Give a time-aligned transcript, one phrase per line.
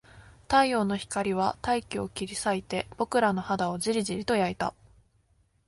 [0.47, 4.73] 太陽の光は大気を切り裂いて、僕らの肌をじりじりと焼いた